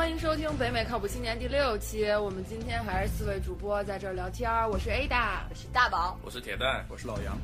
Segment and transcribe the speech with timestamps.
[0.00, 2.06] 欢迎收听北美靠谱青年第六期。
[2.12, 4.66] 我们今天还是四位主播在这儿聊天儿。
[4.66, 7.36] 我是 Ada，我是大宝，我是铁蛋，我是老杨。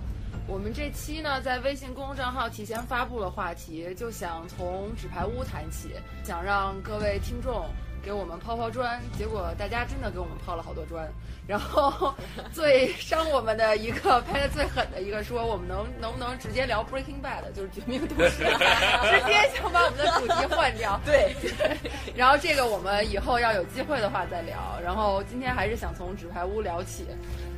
[0.48, 7.69] 我们这期呢，在微信公众账号提前发布了话题，就想从纸牌屋谈起，想让各位听众
[8.07, 9.02] 给我们抛抛砖。
[9.18, 11.04] 结果大家真的给我们抛了好多砖。
[11.45, 12.14] 然后
[12.52, 21.00] 最伤我们的一个拍的最狠的一个说，我们能能不能直接聊 Breaking Bad，就是绝命毒师，直接想把我们的主题换掉。
[21.04, 21.34] 对。
[22.14, 24.79] 然后这个我们以后要有机会的话再聊。
[24.82, 27.07] 然后今天还是想从纸牌屋聊起。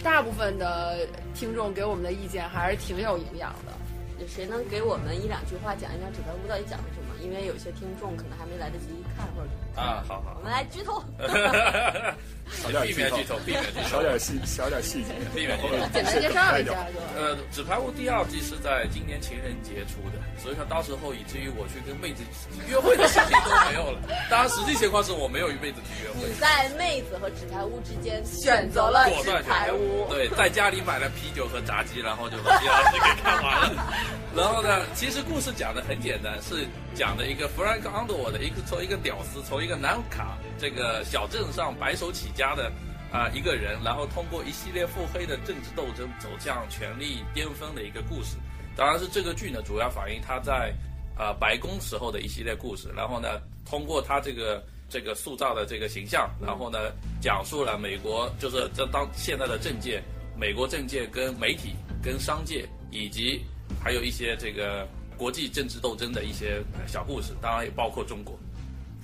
[0.02, 0.98] 大部分的
[1.34, 4.26] 听众给我们的意见还是挺有营养的。
[4.26, 7.07] 谁能给我们一两句话讲一讲纸牌屋到底讲了什么？
[7.22, 8.86] 因为有些听众可能还没来得及
[9.16, 9.48] 看或者
[9.80, 11.02] 啊，好好，我们来剧透。
[12.50, 15.76] 少点避免剧透，避免剧透，少点细，少点细节，避免剧透。
[15.92, 16.72] 简单介绍一下。
[17.16, 22.22] 呃，《纸牌屋》第二季是在今年情人节出的，所以说到时候以至于我去跟妹子
[22.68, 24.00] 约会的事情都没有了。
[24.30, 26.28] 当然，实际情况是我没有与妹子去约会。
[26.28, 30.06] 你在妹子和纸牌屋之间选择了纸牌屋。
[30.08, 33.94] 对，在家里买了啤酒和炸鸡，然后就把第二季给看完了。
[34.36, 42.70] 然后呢，其实故事讲的很简单，是讲的一个 Frank Underwood 的一个从一个屌丝，从一个南卡这个小镇上白手起家的
[43.10, 48.36] 啊一个人，然后通过一系列腹黑的政治斗争走向权力巅峰的一个故事。
[48.76, 50.72] 当然是这个剧呢，主要反映他在
[51.16, 52.88] 啊白宫时候的一系列故事。
[52.96, 53.28] 然后呢，
[53.66, 56.78] 通过他这个这个塑造的这个形象，然后呢，
[57.20, 60.00] 讲述了美国就是这当现在的政界，
[60.36, 63.42] 美国政界跟媒体、跟商界以及
[63.82, 68.38] 还有一些这个国际政治斗争的一些小故事，当然也包括中国。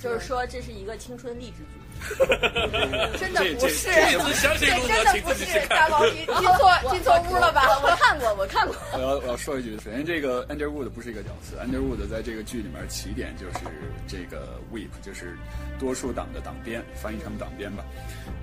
[0.00, 1.83] 就是说，这是一个青春励志剧。
[3.18, 5.66] 真的不是，真的不是。
[5.68, 7.62] 大毛你进错 进错屋了吧？
[7.82, 8.76] 我看过，我看过。
[8.92, 13.64] 我要我要说一句，首先这个 Underwood 不是一个屌丝，Underwood 在这个剧里面起点就是
[14.06, 15.36] 这个 Whip，就是
[15.78, 17.84] 多数党的党鞭，翻译成党鞭吧。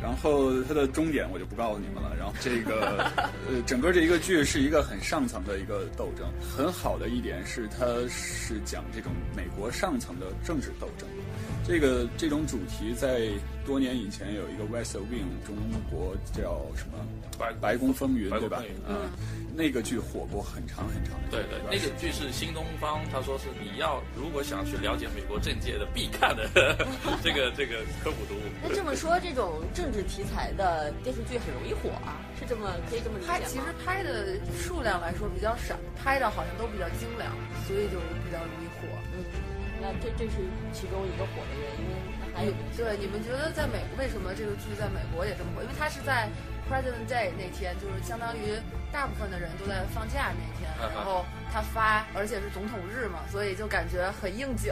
[0.02, 2.16] 然后它的终点我就不告诉你们了。
[2.18, 3.06] 然后这个
[3.48, 6.28] 呃，整个这一个剧是一个很上层的一个斗争。
[6.56, 11.08] 很好的一点是，它是讲这种美国上层的政治斗争。
[11.72, 13.30] 这个这种主题在
[13.66, 15.56] 多年以前有一个 West Wing，中
[15.90, 17.00] 国叫什么
[17.40, 18.62] 白白宫风云，对吧？
[18.90, 19.10] 嗯，
[19.56, 21.30] 那个剧火过很长很长的。
[21.32, 26.44] 对对，那个剧是新东方，他说是你要如果想去了解美国政界的必看的
[27.24, 28.44] 这个这个科普读物。
[28.62, 32.20] 那这么说，这种政治题材的电视剧很容易火啊？
[32.38, 33.40] 是这么可以这么理解吗？
[33.48, 37.32] 其实拍的数量来说比较少，拍的好像都比较精良，
[37.66, 37.96] 所以就
[38.28, 38.92] 比较容易火。
[39.82, 39.84] 嗯。
[39.84, 40.38] 那这这是
[40.72, 41.90] 其中一个火的原因，
[42.36, 45.64] 还有对你们觉得在美为什么这个剧在美国也这么火？
[45.64, 46.30] 因为它是在
[46.70, 48.56] President Day 那天，就是相当于
[48.92, 54.72] 大部分的人都在放假那天，然后他发，而且是总统日嘛，所以就感觉很应景，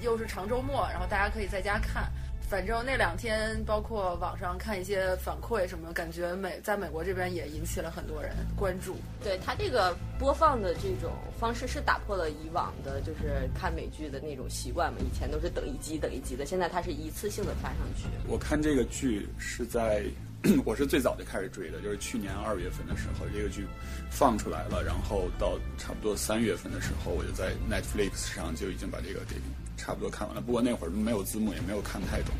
[0.00, 2.10] 又是长周末，然后大家可以在家看。
[2.48, 8.96] 反正那两天，包括网上看一些反馈什么，感觉美在美国这边也引起了很多人关注。
[9.22, 14.98] 对它这个播放的这种方式是打破了以往的，就是看美剧的那种习惯嘛。
[15.00, 18.04] 以前都是等一集等一集的，现在它是一次性的发上去。
[18.26, 20.04] 我看这个剧是在，
[20.64, 23.66] 我是最早就开始追的，就是去年二月份的时候，这个剧
[24.10, 29.36] 放出来了，然后到差不多三月份的时候，我就在 Netflix 上就已经把这个给。
[29.80, 32.34] 差不多看完了，不过那会儿没有字幕，也没有看太懂。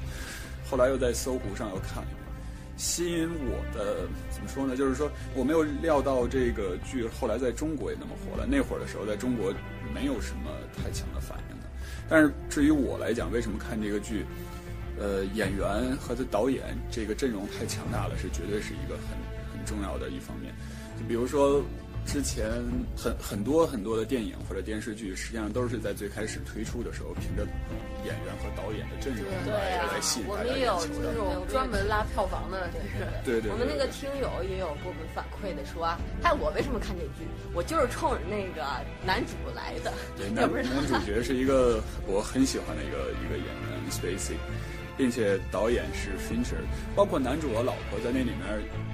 [0.68, 2.34] 后来又在搜狐上又看了一会儿。
[2.76, 4.76] 吸引我的怎么说呢？
[4.76, 8.44] 就是说我没有料到这个剧后来在中国也那么火了。
[8.44, 9.54] 那会儿的时候，在中国
[9.94, 11.66] 没有什么太强的反应的。
[12.08, 14.26] 但是至于我来讲，为什么看这个剧？
[14.98, 19.16] 呃，演员和他导演这个阵容太强大了，是绝对是一个很
[19.52, 20.52] 很重要的一方面。
[20.98, 21.62] 就比如说。
[22.06, 22.48] 之前
[22.96, 27.44] 很很多很多的电影或者电视剧，实际上都是在最开始推出的时候，凭着
[28.02, 31.12] 演员和导演的阵容来来吸引大家眼球的。
[31.20, 33.04] 我们有专门拉票房的，就是。
[33.26, 33.52] 对对。
[33.52, 35.84] 我们那个听友也有给我们反馈的，说，
[36.22, 37.28] 哎，我为什么看这剧？
[37.52, 38.64] 我就是冲着那个
[39.04, 39.92] 男主来的。
[40.16, 44.40] 对，男 男主角是一个我很喜欢的一个一个演员 Spacey，
[44.98, 46.60] 并且导演是 Fincher，
[46.94, 48.42] 包括男主和老婆在那里面，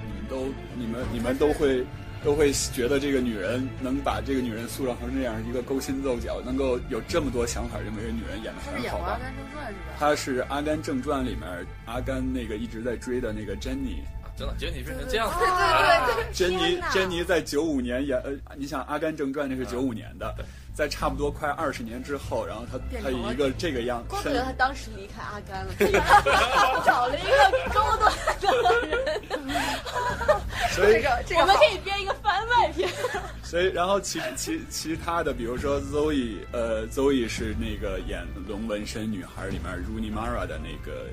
[0.05, 1.83] 你们都你们你们都会。
[2.23, 9.19] 都会觉得这个女人能把这个女人塑造成这样一个勾心斗角，能够有这么多想法，这么一个女人演的很好吧？
[9.99, 11.47] 她是《阿甘正传》里面
[11.85, 14.01] 阿甘那个一直在追的那个珍妮。
[14.35, 15.35] 真的，珍妮变成这样子。
[15.37, 20.33] 对对对，珍妮珍妮在九五年演，呃，你想《阿甘正传》那是九五年的，
[20.75, 25.73] 在差不多快二十年之后，然后他他以一个这个样子，怪不得他当时离开阿甘了，
[26.85, 28.11] 找了一个高端
[28.41, 28.99] 的人。
[30.75, 32.89] 所以这个这个我们可以编一个番外篇。
[33.41, 41.07] 所以，然后其其其他的，比如说 Zoe，呃，Zoe 是那个演《龙纹身女孩》里面 Rooney Mara 的那个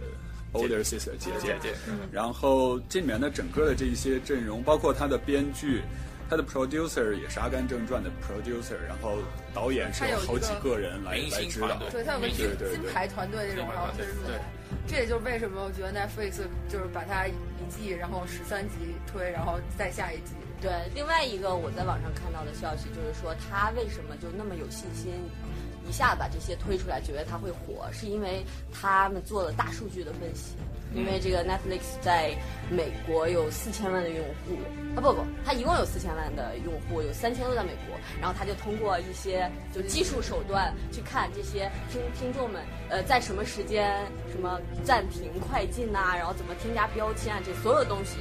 [0.52, 1.56] older sister 姐姐。
[1.62, 1.74] 姐姐
[2.10, 5.82] 然后这里面的整个的这些阵容，包括他的编剧，
[6.32, 9.18] 他的 producer 也是《阿甘正传》的 producer，然后
[9.52, 11.76] 导演是有好几个个人来明来指导。
[11.90, 14.40] 对，他有个金对对对金牌团队这种，然后就是对出来。
[14.86, 16.40] 这也就是为什么我觉得 Netflix
[16.70, 17.34] 就是把它一
[17.68, 20.32] 季，然后十三集推，然后再下一集。
[20.58, 25.12] 对，另外一个我在网上看到的消息就是说，他为什么就那么有信心，
[25.88, 30.54] 一下把这些推出来，觉得它会火，是因为他们做了大数据的分析。
[30.94, 32.36] 因为这个 Netflix 在
[32.70, 34.58] 美国有四千万的用户
[34.94, 37.96] 啊，不不，它一共有四千万的用户，有三千都在美国。
[38.20, 48.18] 然后他就通过一些就技术手段去看这些听听众们，呃，在什么时间什么暂停、快进呐、然后怎么添加标签啊，这所有东西，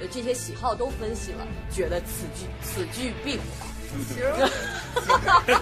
[0.00, 3.42] 呃，这些喜好都分析了，觉得此剧此剧必火。
[4.08, 4.24] 其 实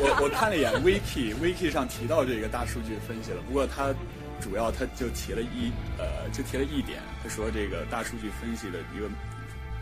[0.01, 3.95] 我我看了一眼 Wiki，Wiki 上提到这个大数据分析了，不过他
[4.41, 9.09] 主要他就提了一呃，就提了一点，他说这个大数据分析的一个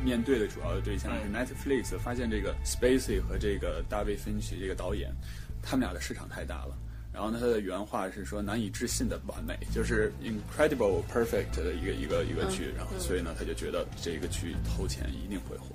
[0.03, 5.11] 面对的主要的对象是 Netflix，发现这个 Spacey 和这个大卫芬奇这个导演，
[5.63, 6.77] 他们俩的市场太大了。
[7.13, 12.73] 然后呢，他的原话是说难以置信的完美，就是 incredible perfect 的一个一个一个剧。
[12.77, 15.74] 然后所以呢，他就觉得这个剧投钱一定会火。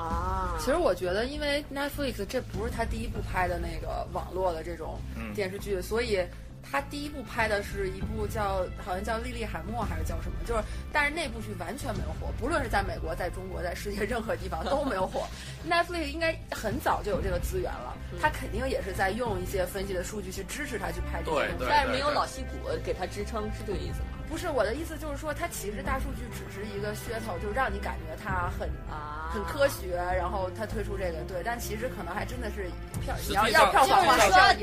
[0.00, 4.98] 啊，其实我觉得，因为 Netflix 这不是他第一部拍的那个网络的这种
[5.34, 6.18] 电视剧，所以
[6.62, 10.62] 他第一部拍的是一部叫好像叫《莉莉海默》还是叫什么，就是
[10.92, 15.26] 但是那部剧完全没有火，不论是在美国、在中国、在世界任何地方 都没有火。
[15.68, 21.66] Netflix 应该很早就有这个资源了，他肯定也是在用一些分析的数据去支持他去拍这些东西。
[21.68, 24.16] 但是没有老戏骨给他支撑，是这个意思吗？
[24.30, 29.28] 不是我的意思，就是说它其实大数据只是一个噱头，就让你感觉它很啊。
[29.32, 32.68] 很科学，然后它推出这个对，但其实可能还真的是
[33.00, 34.04] 票，你要要票房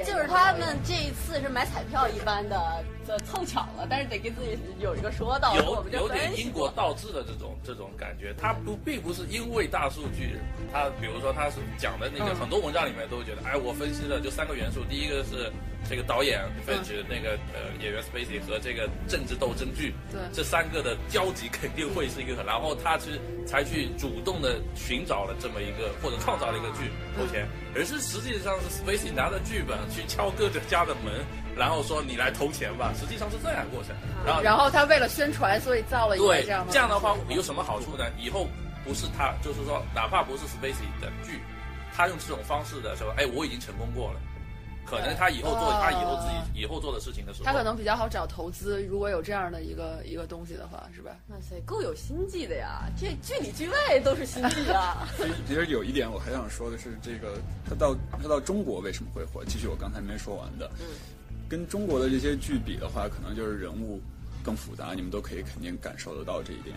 [0.06, 10.36] 就是他们这一次是买彩票一般的，这凑巧了，但是得给自己有一个说道，有有点因果倒置的这种这种感觉，它不并不是因为大数据，
[10.74, 15.50] 它比如说它是讲的那个嗯很多文章里面都会觉得，哎，我分析了就三个元素，第一个是
[15.90, 23.12] 这个导演分析那个呃演员 Spacey 和这个政治斗争剧，对这三个的交集肯定会是一个很，然后他去
[23.48, 31.24] 才去主动的寻找了这么一个或者创造了一个剧投钱，而是实际上是 Spacey 拿着剧本去敲各个家的门，
[31.58, 33.96] 然后说你来投钱吧，实际上是这样的过程，
[34.26, 38.06] 然后然后他为了宣传，所以造了一个对，这样的这样的话有什么好处呢？
[38.20, 38.48] 以后
[38.86, 41.40] 不是他，就是说，哪怕不是 Spacey 的剧，
[41.96, 44.20] 他用这种方式的时候，哎，我已经成功过了，
[44.86, 51.12] 可能他以后做哦他以后自己以后做的事情的时候，他可能比较好找投资，如果有这样的一个一个东西的话，是吧？
[51.30, 52.84] 哇塞，够有心计的呀！
[52.98, 55.08] 这剧里剧外都是心计啊。
[55.18, 59.44] 其实其实有一点我还想说的是，这个他到他到中国为什么会火？
[59.46, 60.72] 继续我刚才没说完的，
[61.50, 64.02] 跟中国的这些剧比的话，可能就是人物
[64.44, 66.76] 更复杂，你们都可以肯定感受得到这一点。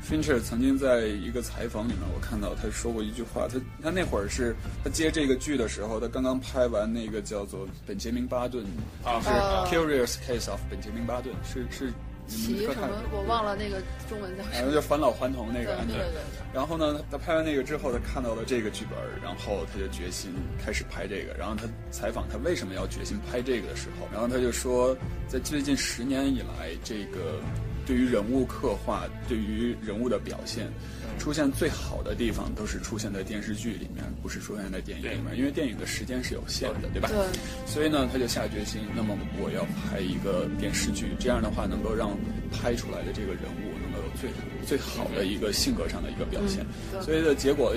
[0.00, 8.64] Fincher 曾经在一个采访里面，我看到他说过一句话，他他那会儿是他接这个剧的时候，他刚刚拍完那个叫做《本杰明巴顿》，
[9.06, 11.92] 啊是啊 Curious Case of 本杰明巴顿，是是
[12.28, 14.54] 你齐什么我忘了那个中文叫什么。
[14.54, 16.20] 反正就返老还童那个对对对。
[16.52, 20.30] 然后呢，他拍完那个之后，他看到了这个剧本，然后他就决心
[20.62, 21.34] 开始拍这个。
[21.38, 24.96] 然后他采访他为什么要决心拍这个的时候，然后他就说，
[25.26, 27.40] 在最近十年以来，这个
[27.86, 30.70] 对于人物刻画、对于人物的表现，
[31.18, 37.08] 出现最好的地方都是出现在电视剧里面，不是出现在电影里面，因为电影的时间是有限的，对吧？
[37.08, 37.18] 对
[37.66, 42.16] 所以呢，他就下决心，那么我要拍一个电视剧，这样的话能够让
[42.50, 44.30] 拍出来的这个人物能够有最
[44.64, 46.64] 最好的一个性格上的一个表现。
[46.92, 47.74] 对所以的结果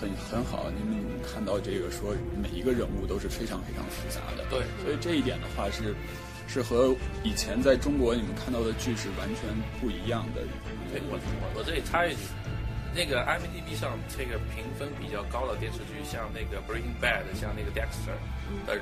[0.00, 4.44] 很很好，你们看到这个说每一个人物都是非常非常复杂的。
[4.50, 5.94] 对所以这一点的话是
[6.48, 9.48] 是和以前在中国你们看到的剧是完全
[9.80, 10.42] 不一样的。
[10.90, 12.18] 对我我我这里插一句，
[12.94, 18.16] 那个 IMDB 上这个评分比较高的电视剧，像那个 Breaking Bad，像那个 Dexter
[18.66, 18.80] 的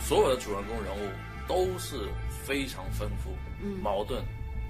[0.00, 1.08] 所有的主人公人物
[1.46, 2.08] 都是
[2.44, 3.36] 非常丰富、
[3.82, 4.22] 矛盾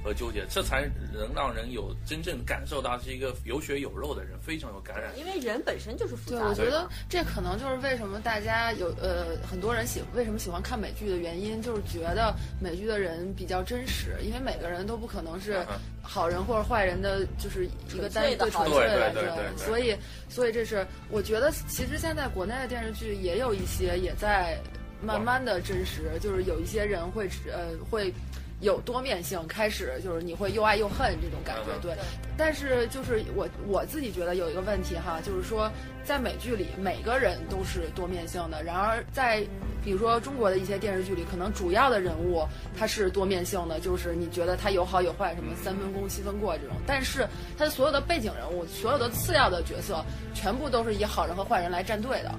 [0.03, 5.21] 和纠结，这才能让人有真正感受到是一个有血有肉的人，非常有感染力。
[5.21, 6.51] 因为人本身就是复对，杂的。
[6.51, 15.65] 我觉得这可能就是为什么大家有呃很多人喜为什么喜欢看美剧的原因，就是觉得美剧的人比较真实，因为每个人都不可能是
[16.03, 19.97] 好人或者坏人的，就是一个单一纯粹的好纯粹的对对对对对所以
[20.29, 24.59] 所以这是我觉得其实现在国内的电视剧也有一些也在。
[25.01, 28.13] 慢慢的真实，就是有一些人会呃会。
[28.61, 31.97] 有多面性，开始就是你会又爱又恨这种感觉，对。
[32.37, 35.71] 但是就是我我自己觉得有一个问题哈，就是说
[36.05, 39.47] 在美剧里每个人都是多面性的，然而在
[39.85, 42.45] 比如说中国的一些电视剧里，可能主要的人物
[42.77, 46.77] 他是多面性的，就是你觉得他有好有坏，什么三分功七分过这种。
[46.87, 52.35] 但是他的所有的背景人物，所有的次要的角色，全部都是以好人和坏人来站队的。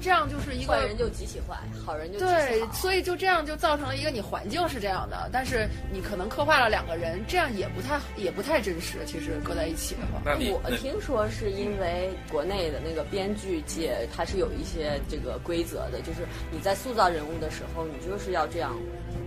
[0.00, 8.98] 这样就是一个坏人就极其坏，好人就对，所以就这样就造成了一个你环境是这样的，但是你可能刻画了两个人，这样也不太也不太真实。
[9.06, 18.76] 其实搁在一起的话，我听说是因为国内的那个编剧界它是有一些这个规则的，就是你在塑造人物的时候，你就是要这样。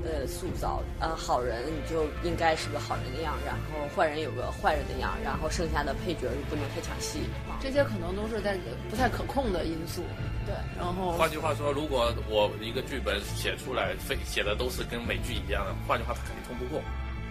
[0.05, 7.19] 呃，塑造呃好人，你就应该是个好人的样，然后坏人有个坏人的样，然后剩下的配角就不能太抢戏，
[7.61, 8.57] 这些可能都是在
[8.89, 10.03] 不太可控的因素。
[10.45, 16.81] 对，然后换句话说，如果我一个剧本写出来，非写的都是跟美剧一样的，换句话，他肯定通不过，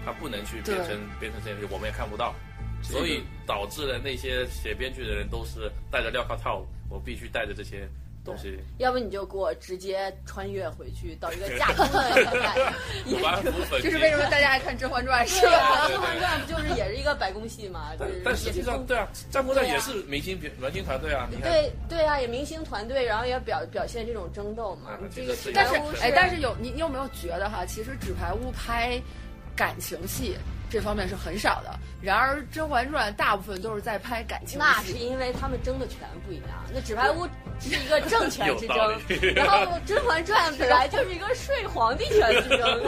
[0.04, 2.34] 他不能去变成变成这样，我们也看不到，
[2.82, 7.88] 所以导致了那些写编剧的人都是戴着镣铐套，我必须带着这些。
[8.24, 12.54] 东西，要不你就给我直接穿越回去到一个 架空的年代，
[13.82, 15.86] 就是为什么大家爱看《甄嬛传》是吧？
[15.88, 17.90] 《甄嬛传》不就是也是一个白宫戏嘛？
[18.24, 21.28] 但实际上，对啊，《战国战》也是明星明星团队啊。
[21.42, 24.90] 对对啊，也明星团队，然后也表表现这种争斗嘛。
[25.14, 27.66] 这个但是哎，但是有你你有没有觉得哈？
[27.66, 29.00] 其实《纸牌屋》拍
[29.56, 30.36] 感情戏。
[30.72, 34.56] 这方面是很少的，然而《甄嬛传》大部分都是在拍感情戏。
[34.58, 36.64] 那是因为他们争的权不一样。
[36.72, 37.26] 那《纸牌屋》
[37.60, 38.76] 是一个政权之争，
[39.34, 42.82] 然后《甄嬛传》本来就是一个睡皇帝权之争，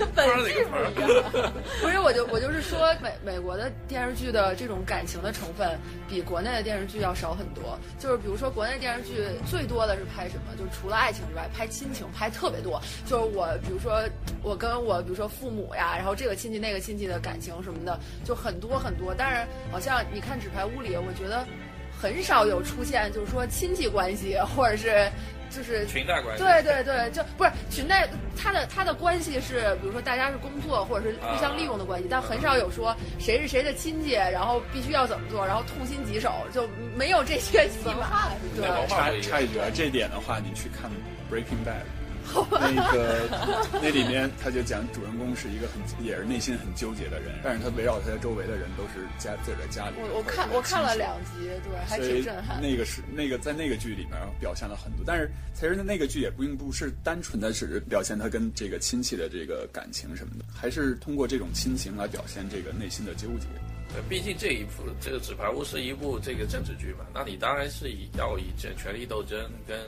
[0.16, 1.52] 本质不一样。
[1.82, 7.78] 不是，我就我就是说，美美国的电视剧的这种感情的成分比国内的电视剧要少很多。
[7.98, 10.56] 就是比如说，国内电视剧最多的是拍什么？
[10.56, 12.80] 就是除了爱情之外，拍亲情拍特别多。
[13.04, 14.02] 就是我，比如说
[14.42, 16.34] 我跟我，比如说父母呀，然后这个。
[16.45, 21.46] 亲戚那个亲戚的感情什么的就很多很多，但是好像你看《纸牌屋》里，我觉得
[22.00, 25.10] 很少有出现，就是说亲戚关系，或者是
[25.50, 26.42] 就是 裙带关系。
[26.42, 38.28] 对对对，就不是裙带，他的他的关系是，比如说大家是工作或者是互相利用的关系，但很少有说谁是谁的亲戚，然后必须要怎么做，然后痛心疾首，就没有这些 戏码。
[38.54, 40.90] 对，插插一句啊，这点的话，你去看
[41.32, 41.80] 《Breaking Bad》。
[42.50, 43.28] 那个
[43.82, 49.96] 那里面他就讲主人公是一个很也是内心很纠结的人，但是他围绕他的周围的人都是家自己的家里。
[49.98, 52.60] 我我看我看了两集，对，还挺震撼。
[52.60, 63.46] 那个是那个在那个剧里面表现了很多，但是其实那个剧也并不是单纯的是表现他跟这个亲戚的这个感情什么的，还是通过这种亲情来表现这个内心的纠结。
[63.94, 69.78] 呃，毕竟这一部这个《纸牌屋》是一部这个政治剧嘛，那你当然是以要以这权力斗争跟。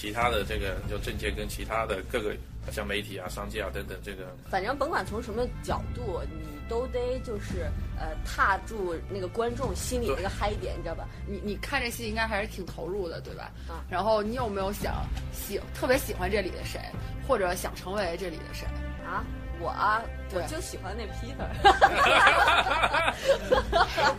[0.00, 2.34] 其他的这个就政界跟其他的各个
[2.72, 11.06] 像媒体啊、商界啊等等，这个反正甭管从什么角度，你都得就是呃踏住那个观众心里那个嗨点，你知道吧？
[11.28, 13.50] 你你看这戏应该还是挺投入的，对吧？
[13.68, 13.84] 啊。
[13.90, 15.04] 然后你有没有想
[15.34, 16.80] 喜特别喜欢这里的谁，
[17.28, 18.66] 或者想成为这里的谁
[19.04, 19.22] 啊？
[19.60, 20.02] 我啊，
[20.32, 21.46] 我就喜欢那 Peter。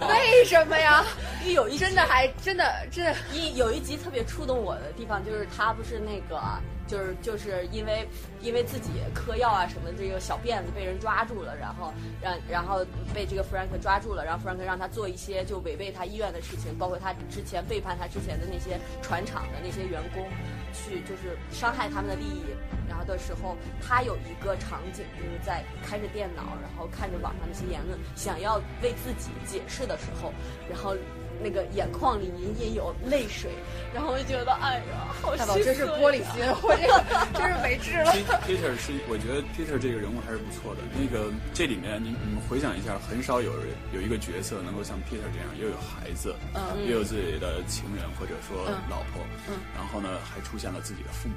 [0.08, 1.04] 为什么呀？
[1.48, 6.40] 有一真的还真的真的，一有一集特别触动我的地方，就是他不是那个，
[6.88, 8.08] 就是就是因为
[8.42, 20.24] 因为自己嗑药啊什么，这个小辫子被人抓住了，然后让然后被这个 Frank 抓住了，然后 Frank 让他做一些就违背他意愿的事情，包括他之前背叛他之前的那些船厂的那些员工。
[20.74, 22.44] 去就是伤害他们的利益，
[22.88, 30.34] 然后的时候，他有一个场景，就是在开着电脑，然后看着网上那些言论，想要为自己解释的时候，
[30.70, 30.96] 然后。
[31.44, 33.52] 那个眼眶里隐隐有泪水，
[33.94, 35.64] 然后我就觉得，哎呀，好心酸。
[35.64, 38.12] 这是玻璃心， 我这个真是没治了。
[38.48, 40.82] Peter 是，我觉得 Peter 这个人物还是不错的。
[40.98, 51.36] 那个这里面，你你们回想一下，很少有人有一个角色能够像 Peter 这样，又有孩子，嗯，又有自己的情人或者说老婆，嗯，然后呢，还出现了自己的父母。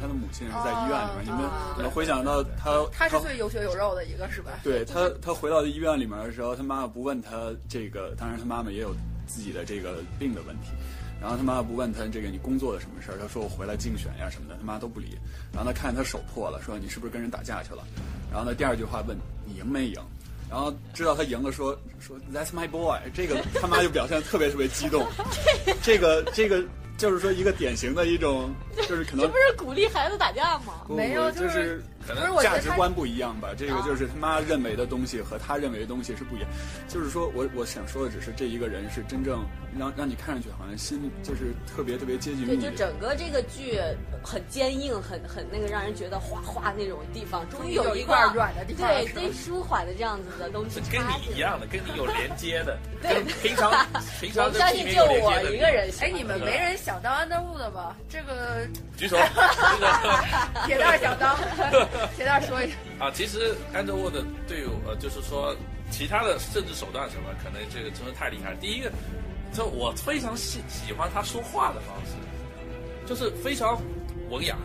[0.00, 4.52] 他的母亲是在医院里面，你们你们回想到他，他是最有血有肉的一个，是吧？
[4.62, 8.94] 对他，他回到医院里面的时候，他妈妈不问他这个，当然他妈妈也有。
[9.28, 10.68] 自己的这个病的问题，
[11.20, 15.18] 然后他妈妈不问他这个你工作的什么事儿，他说我回来竞选呀什么的，他妈都不理。
[15.52, 17.82] 然后他看见他手破了，说你是不是跟人打架去了？
[18.30, 20.00] 然后他第二句话问你赢没赢？
[20.48, 23.00] 然后知道他赢了，说说 That's my boy。
[23.12, 25.04] 这个他妈就表现特别特别激动。
[25.82, 26.62] 这个这个
[26.96, 30.74] 就是说一个典型的一种，就是可能这不是鼓励孩子打架吗？
[30.88, 33.48] 没有，就是可能价值观不一样吧。
[33.56, 36.48] 这个就是他妈认为的东西和他认为的东西是不一样。
[36.88, 39.44] 就是说我我想说的只是这一个人是真正
[39.78, 43.80] 让让你看上去好像心就是特别特别接近于对，就整个这个剧
[44.22, 50.80] 很坚硬，很很那个让人觉得哗哗那种地方，终于有一块软的地方，对，最舒缓的这样子的东西。
[50.90, 53.70] 跟你一样的，跟你有 连接的，对，平常
[54.20, 55.90] 平常相信就我一个人。
[56.00, 57.94] 哎，你们没人想当安德鲁的吗？
[58.08, 59.16] 这个举手。
[60.66, 61.36] 铁蛋想当，
[62.16, 63.10] 铁蛋说一下啊。
[63.10, 65.56] 其实 Underwood 队友呃，就是说
[65.90, 68.56] 其他的政治手段什么，可能这个真的太厉害了。
[68.60, 68.90] 第一个，
[69.52, 72.12] 就我非常喜喜欢他说话的方式，
[73.06, 73.80] 就是非常
[74.30, 74.56] 文雅。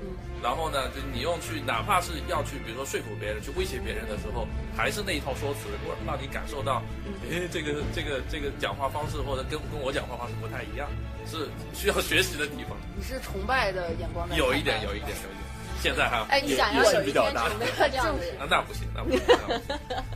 [0.00, 0.14] 嗯。
[0.42, 5.68] 然后呢，就你用去，哪怕是要去，比如说说服别人、去威胁别人的时候，还是那一套说辞，
[6.06, 6.82] 让你感受到，
[7.30, 10.88] 哎，这个这个这个讲话方式或者跟跟我讲话方式不太一样。
[11.30, 12.74] 是需要学习的地方。
[12.96, 15.46] 你是崇拜的眼光有一点，有一点，有一点。
[15.80, 19.20] 现在哈，哎，你想要有一天成为这样的人， 那不行，那不行。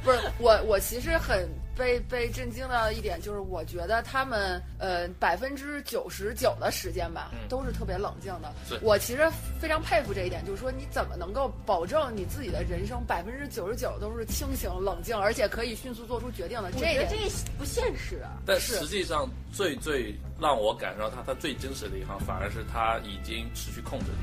[0.02, 8.52] 不是我，我其实很被被震惊的一点就是，我觉得他们呃百分之九十九的时间吧，都是特别冷静的。
[8.82, 16.70] 我其实非常佩服这一点，就是说你怎么能够保证你自己的人生百分之九十九都是清醒冷静，而且可以迅速做出决定的？
[16.72, 17.16] 这个这
[17.56, 18.42] 不现实啊。
[18.44, 24.18] 但实际上，最最让我感受到他他最真实的一行，反而是他已经失去控制的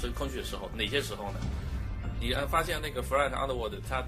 [0.00, 0.10] 地方。
[0.10, 1.40] 生空虚的时候，哪些时候呢？
[2.20, 4.04] 你发现那个 Fred Underwood 他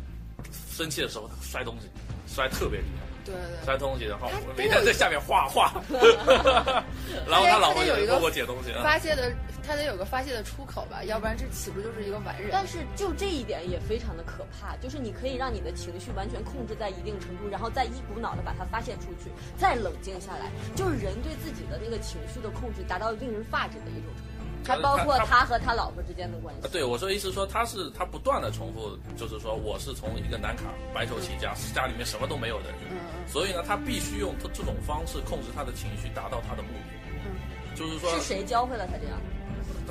[0.70, 1.88] 生气的时候，他摔东西，
[2.26, 3.06] 摔特别厉害。
[3.24, 3.64] 对对。
[3.64, 5.72] 摔东西，然后每天在下面画画。
[7.28, 8.72] 然后他老婆有一个我捡东西。
[8.82, 9.32] 发泄的，
[9.64, 12.50] 他得有个发泄的出口吧，要不然这岂不就是一个完人？
[12.50, 24.31] 但是就这一点也非常的可怕，就是你可以让你的情绪完全控制在一定程度，然后再一股脑的把它发泄出去，再冷静下来，就是人对自己的那个情绪的控制达到令人发指的一种程度。
[24.64, 26.68] 还包括他和他老婆之间的关系。
[26.68, 30.64] 对，我说意思说他是他不断的重复，就是说我是从一个南卡
[30.94, 32.78] 白手起家，家里面什么都没有的人，
[33.26, 36.96] 所以呢，他必须用他这种方式控制他的情绪，达到他的目的。
[37.24, 38.10] 嗯，就是说。
[38.14, 39.18] 是谁教会了他这样？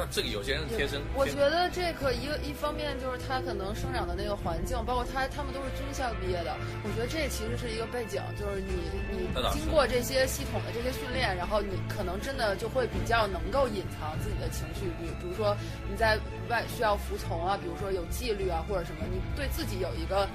[0.02, 8.74] 那这个有些人天生，我觉得这个一个一方面就是他可能生长的那个环境，包括他他们都是军校毕业的，我觉得这其实是一个背景，就是你
[9.14, 15.56] 你经过这些系统的这些训练，然后你可能真的就会比较能够隐藏自己的情绪，比比如说
[15.88, 16.18] 你在
[16.50, 20.28] 外需要服从啊，比如说有纪律啊或者什么，你对自己有一个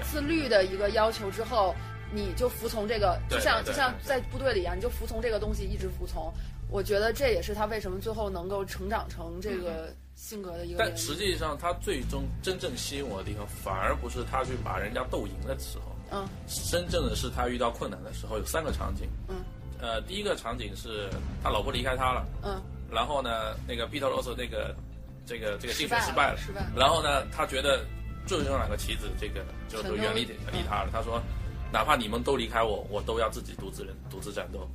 [0.00, 1.74] 自律的一个要求之后，
[2.14, 6.32] 你就服从这个，就像就像在部队里一样，你就服从这个东西，一直服从。
[6.72, 10.78] 我觉得这也是他为什么最后能够成长成这个性格的一个。
[10.78, 15.84] 但实际上，他最终真正吸引我的地方，反而不是他去把人家斗赢的时候。
[16.10, 16.26] 嗯。
[16.70, 19.06] 真正的是他遇到困难的时候，有三个场景。
[19.28, 19.36] 嗯。
[19.78, 21.10] 呃，第一个场景是
[21.42, 22.26] 他老婆离开他了。
[22.42, 22.62] 嗯。
[22.90, 24.74] 然后呢，那个 Peter Ross 那个
[25.26, 26.38] 这个这个竞选失败了。
[26.38, 26.66] 失败。
[26.74, 27.84] 然后呢，他觉得
[28.26, 30.90] 最后两个棋子，这个就就远离远离他了。
[30.90, 31.22] 他说，
[31.70, 34.66] 哪怕你们都离开我，我都要自己独自人独自战斗。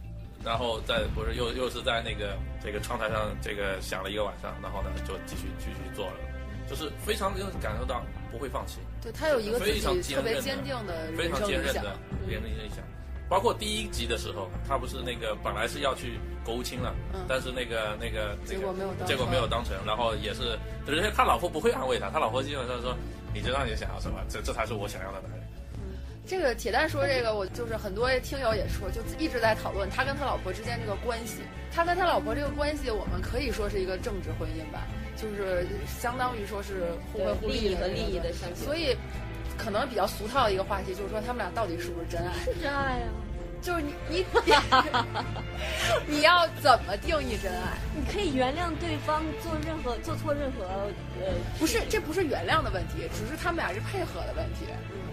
[0.43, 6.13] 然后在不是又又是在那个这个窗台上这个想了一个晚上，然后呢就继续继续做了，
[6.69, 8.79] 就是非常感受到不会放弃。
[9.01, 11.97] 对他有一个非常特别坚定的非常坚韧的
[12.27, 12.83] 人生理想。
[13.29, 16.95] 包括第一集的时候，他不是那个本来是要去国务卿了，
[17.27, 22.95] 但是那个那个结果没有结果没有当成，然后也是，而且他老婆不会安慰他，他老婆基本上说，
[23.33, 25.41] 你知道你想要什么，这这才是我想要的男人。
[26.27, 31.37] 这个铁蛋说这个，我就是很多听友也说，就一直在讨论他跟他老婆之间这个关系。
[31.73, 38.95] 他跟他老婆这个关系，我们可以说是一个政治婚姻吧，就是相当于说是互惠互利和利益的相所以，
[39.57, 42.33] 可能比较俗套的一个话题就是说，他们俩到底是不是真爱？
[42.43, 43.07] 是真爱呀。
[43.59, 44.23] 就是你你
[46.05, 47.77] 你要怎么定义真爱？
[47.97, 50.63] 你可以原谅对方做任何做错任何
[51.19, 54.65] 呃，不是，这不是原谅的问题，只是他们俩是配合的问题。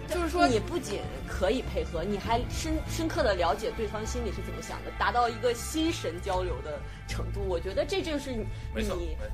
[0.07, 7.41] 就是说，你不仅可以配合，你还深深刻的了解对方心里是怎么想的，达到一个心神交流的程度。
[7.47, 8.45] 我觉得这就是你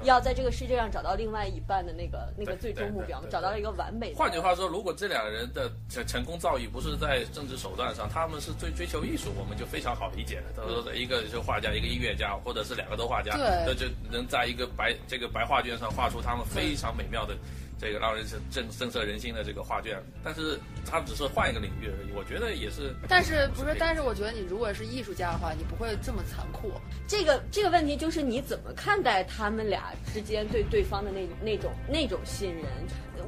[0.03, 4.13] 要在这个世界上找到另外一半的那个那个最终目标，找到一个完美。
[4.13, 10.45] 换句话说，如果这两个人的成成功造诣不是在政治手段上，他们是最追求艺术，我们就非常好理解了。
[10.55, 17.36] 他说，一个是画家，一个音乐家，或者是两个都画家，那就能在一个白这个白画卷上画出他们非常美妙的。
[17.82, 22.12] 这个让人震震慑人心的这个画卷，但是它只是换一个领域而已。
[22.15, 22.94] 我觉得也是。
[23.10, 23.76] 但是不是？
[23.80, 26.72] 但是我觉得你如果是艺术家的话，你不会这么残酷。
[27.08, 32.65] 这个这个问题就是你怎么看待他们俩之间对对方的那那种那种信任？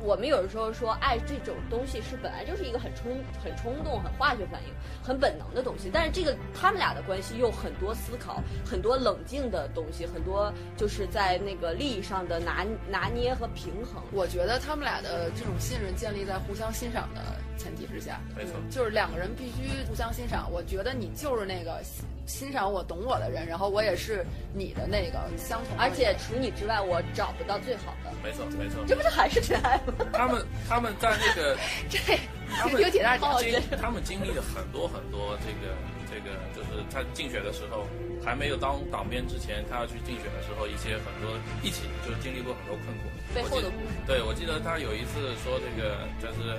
[0.03, 4.69] 我们有的时候说爱这种东西是本来就是一个很冲很冲动、很化学反应、
[5.01, 14.03] 很本能的东西，但是这个他们俩的关系又很多思考、很多冷静的东西，很多就是在那个利益上的拿拿捏和平衡。
[14.11, 17.21] 我觉觉得他们俩的这种信任建立在互相欣赏的
[17.55, 18.19] 前提之下。
[18.35, 20.51] 没错，就是两个人必须互相欣赏。
[20.51, 21.81] 我觉得你就是那个
[22.25, 25.77] 欣赏我、懂我的人，然后我也是你的那个相同。
[25.77, 28.11] 而且除你之外，我找不到最好的。
[28.23, 28.83] 没错，没错。
[28.87, 29.93] 这不是还是真爱吗？
[30.13, 31.57] 他们他们在那个
[31.89, 31.99] 这
[32.55, 35.75] 他们有铁大经他们经历了很多很多这个
[36.07, 37.85] 这个，就是他竞选的时候
[38.23, 43.09] 还没有当党鞭之前，他要去竞选的时候，一些很多一起就经历过很多困苦。
[43.35, 43.99] 背后的故事。
[44.07, 46.57] 对，我记得他有一次说这个就是。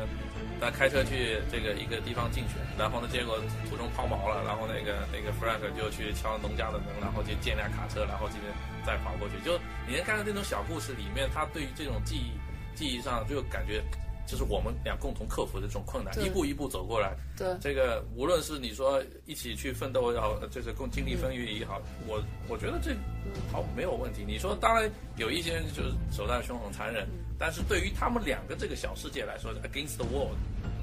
[0.64, 8.50] 他开车去这个一个地方竞选，然后呢，结果途中抛锚了，然后那个那个 Frank 就去敲农家的门，然后去借辆卡车，然后今天
[8.86, 9.34] 再跑过去。
[9.44, 12.32] 就你能看到这种小故事里面，他对于这种记忆
[12.74, 13.84] 记忆上就感觉，
[14.26, 17.14] 就是我们俩共同克服的这种困难，一步一步走过来。
[17.36, 22.94] 对，这个无论是你说一起去奋斗也好，就是共经历风雨也好，我我觉得这
[23.52, 24.24] 好没有问题。
[24.26, 27.06] 你说当然有一些人就是手段凶狠残忍。
[27.36, 30.38] 但是对于他们两个这个小世界来说，against the world，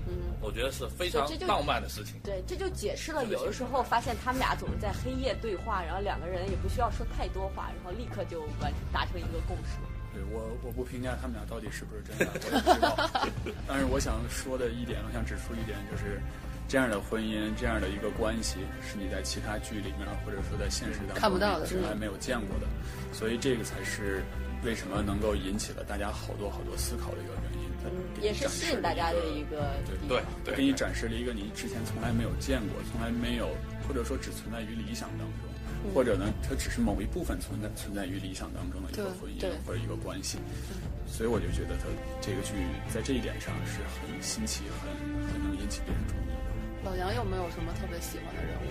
[0.06, 2.15] 嗯，我觉得是非常浪漫的事情。
[2.25, 9.80] 对，这就解释了有的时候发现他们俩总是在黑夜对话，然后两个人也不需要说太多话，然后立刻就完达成一个共识。
[10.13, 13.10] 对我，我不评价他们俩到底是不是真的，我也不知道。
[13.67, 16.21] 但是我想说的一点，我想指出一点，就是
[16.67, 22.67] 这样的婚姻，这样的一个关系，是你在其他剧里面，或者说在现实当中看不到的，从来没有见过的。
[23.13, 24.24] 所以这个才是。
[24.63, 27.67] 为什么能够引起了大家好多好多思考的一个原因？
[27.84, 29.74] 嗯，也是吸引大家的一个
[30.08, 33.50] 对对，给你展示了一个你之前从来没有见过、从来没有，
[33.88, 35.50] 或者说只存在于理想当中，
[35.94, 40.38] 或者呢，它只是某一部分存在存在于理想当中的一个婚姻或者一个关系。
[41.08, 41.86] 所以我就觉得它
[42.22, 42.54] 这个剧
[42.94, 44.89] 在这一点上是很新奇、很
[45.28, 46.32] 很能引起别人注意。
[46.84, 48.70] 老杨有没有什么特别喜欢的人物？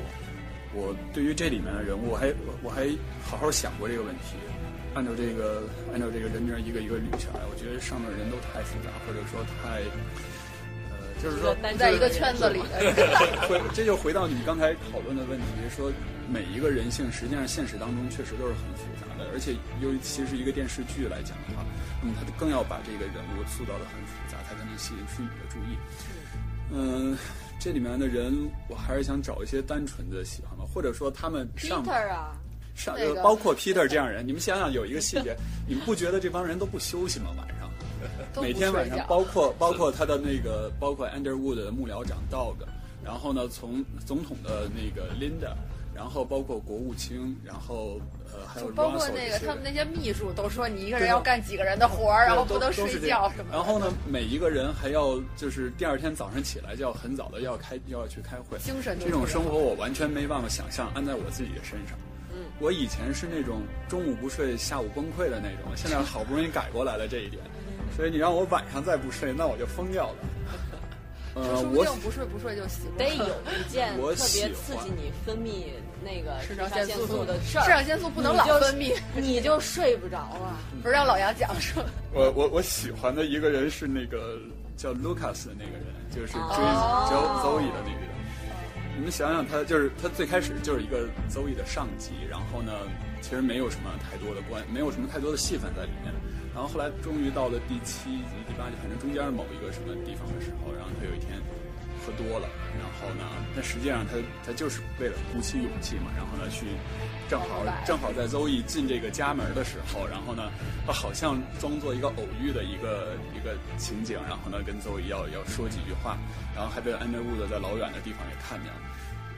[0.73, 2.89] 我对于这里面的人物，我还我还
[3.23, 4.37] 好好想过这个问题。
[4.95, 9.79] 按照这个，按照这个人名一个一个捋下来，我觉得上面人都太复杂，或者说太，
[10.91, 12.59] 呃，就是说在一个圈子里。
[13.47, 15.93] 回这就回到你刚才讨论的问题，说
[16.33, 21.65] 每一个人性实际上现实当中确实都是很复杂的，而且尤其是一个电视剧来讲的话，
[22.01, 25.77] 那么他就更要把这个人物塑造的很复杂，才能吸引出你的注意。
[26.73, 27.17] 嗯，
[27.59, 28.33] 这里面的人
[28.69, 31.85] 我还是想找一些单纯的喜欢吧，或者说他们上。
[32.73, 35.37] 上包括 Peter 这样人，你们想想有一个细节，
[35.69, 37.27] 你们不觉得这帮人都不休息吗？
[37.37, 37.69] 晚上，
[38.43, 42.55] 每天晚上，包括包括他的那个，包括 Underwood 的幕僚长 Dog，
[43.05, 45.53] 然后呢，从总统的那个 Linda，
[46.01, 48.01] 然后包括国务卿，然后
[48.33, 53.53] 呃还有包括那个他们那些秘书都说你一个人要干几个人的活儿，然后不能睡觉什么。
[53.53, 61.99] 然后呢，每一个人还要就是第二天早上起来就要很早的要开要去开会，精神这种生活我完全没办法想象安在我自己的身上。
[62.61, 67.43] 我以前是那种中午不睡，下午崩溃的那种，现在好不容易改过来了这一点，
[67.95, 70.17] 所以你让我晚上再不睡，那我就疯掉了。
[71.33, 73.09] 呃，我不睡不睡就习惯。
[73.09, 75.71] 得有一件特别刺激你分泌
[76.03, 80.57] 那个肾上腺素的事儿，肾上腺素不能老分泌， 你就睡不着了。
[80.83, 81.85] 不是让老杨讲说。
[82.13, 84.39] 我我我喜欢的一个人是那个
[84.77, 86.65] 叫 Lucas 的那个人，就是追
[87.13, 88.11] Zoe 的那个人。
[88.97, 92.73] 你们想想，他就是他最开始就是一个 Zoe 的上级，然后呢，
[93.23, 96.13] 其实没有什么太多的关，没有什么太多的戏份在里面。
[96.53, 101.39] 然后后来终于到了第七集、第八集，反正中间某一个什么地方的时候，然后他有一天。
[102.11, 103.25] 喝多了，然后呢？
[103.55, 106.67] 但实际上他他就是为了鼓起勇气嘛，然后呢去，
[107.29, 110.51] 正好正好在邹毅进这个家门的时候，然后呢，
[110.87, 116.19] 他好像装作一个偶遇的一个一个情景，然后呢跟邹毅要要说几句话，
[116.55, 118.81] 然后还被 Underwood 在老远的地方给看见了，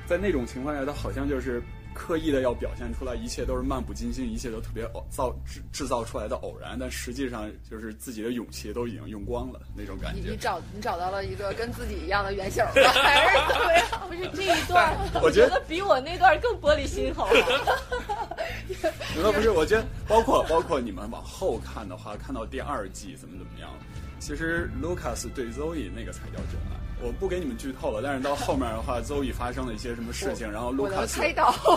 [0.06, 1.62] 在那种情况下，他好像就是。
[1.94, 10.30] 刻意的要表现出来，一切都是漫不经心，一切都特别偶造制制造出来的偶然，但实际上就是自己的勇气都已经用光了那种感觉。
[10.30, 12.70] 你找你找到了一个跟自己一样的原型吗？
[12.74, 13.86] 还是怎么样？
[14.08, 17.32] 不 是这一段，我觉得比我那段更玻璃心，好吗？
[19.16, 23.70] 那不是，我觉得包括包括你们往后看的话，看到第二季怎么怎么样，
[24.18, 26.81] 其实 Lucas 对 Zoe 那个才叫真爱。
[27.02, 31.20] 我不给你们剧透了，但是到后面的话，邹毅发生了一些什么事情，然后卢卡斯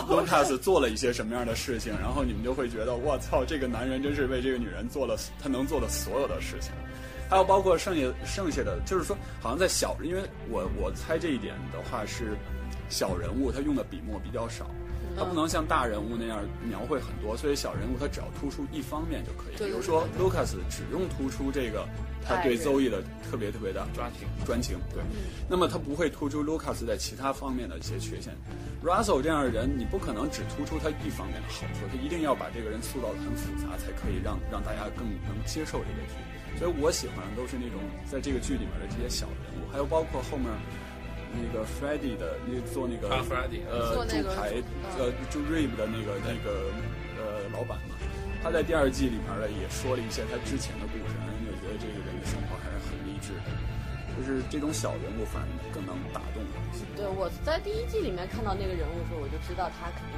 [0.08, 6.70] 卢卡斯做了一些什么样的事情，然后你们就会觉得，我操，这个男人真是为这个女人做了他能做的所有的事情。
[7.28, 12.36] 还有包括剩下剩下的，就是说，好像在小，因为我我猜这一点的话是
[12.88, 14.70] 小人物他用的笔墨比较少，
[15.16, 19.56] 他不能像大人物那样描绘很多，所以小人物他只要突出一方面就可以。
[19.56, 21.86] 比如说卢卡斯只用突出这个。
[22.28, 23.00] 他对邹毅的
[23.30, 25.00] 特别特别的专情，专情对。
[25.48, 28.34] 那么他不会突出 Lucas 在其他方面的一些缺陷。
[28.82, 36.18] Russell 这样的人，你不可能只突出他一方面的好处，他一定要把这个人塑造的很复杂，才可以让让大家更能接受这个剧。
[36.58, 37.78] 所以我喜欢的都是那种
[38.10, 40.50] 在这个剧里面的这些小人物，还有包括后面
[41.36, 44.64] 那个 Freddy 的那做那个呃做那个猪排嗯。
[44.98, 46.72] 呃就 Rib 的那个那个
[47.20, 47.94] 呃老板嘛，
[48.42, 53.52] 他在第二季里面呢也说了一些他之前的故事，让人就觉得这个人的生活还是很励志的，
[54.16, 56.54] 就是这种小人物反而更能打动我。
[56.66, 56.84] 一些。
[56.96, 60.16] 对，我在第一季里面看到那个人物的时候，我就知道他肯定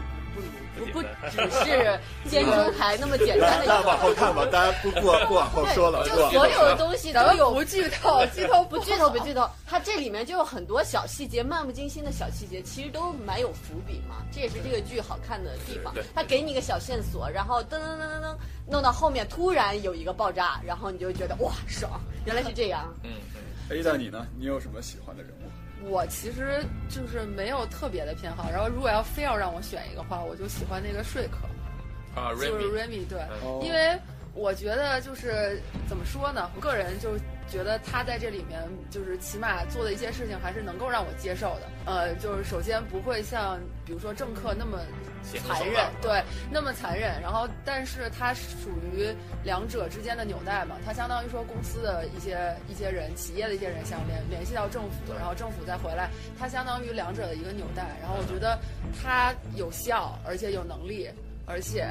[0.78, 14.16] 不不只是煎猪排那么简单的一大家往后看吧，大家不不不往后说了，就所有的东西都有不剧透，剧透不剧透不剧透，它这里面就有很多小细节，漫不经心的小细节，其实都蛮有伏笔嘛。
[14.30, 18.36] 这也是这个剧好看的地方对，它给你一个小线索，然后噔噔噔噔噔，
[18.70, 22.84] 弄到后面突然有一个爆炸，然后你就觉得哇爽，原来是这样。
[23.02, 24.26] 嗯嗯，A 大你呢？
[24.38, 25.47] 你有什么喜欢的人物？
[25.84, 33.60] 我其实就是没有特别的偏好，然后如果要非要让我选一个话，我就喜欢那个说客，啊就是 Remy，Remy 对，哦。
[33.62, 33.98] 因为
[34.38, 37.18] 我觉得就是怎么说呢，我个人就
[37.50, 41.62] 觉得他在这里面就是起码做的一些事情还是能够让我接受的。
[41.86, 44.78] 呃，就是首先不会像比如说政客那么
[45.24, 47.20] 残忍，对，那么残忍。
[47.20, 57.82] 然后，但是他属于两者之间的纽带嘛，他相当于说公司的一些一些人、企业的一些人想联联系到政府，然后政府再回来，他相当于两者的一个纽带。
[58.00, 58.56] 然后我觉得
[59.02, 61.10] 他有效，而且有能力。
[61.48, 61.88] 而且